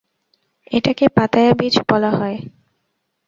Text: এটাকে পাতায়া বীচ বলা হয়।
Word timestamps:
এটাকে 0.71 1.05
পাতায়া 1.07 1.51
বীচ 1.53 1.75
বলা 1.89 2.11
হয়। 2.11 2.37